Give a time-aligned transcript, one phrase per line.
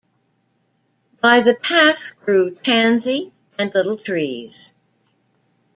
[1.21, 4.73] By the path grew tansy and little trees.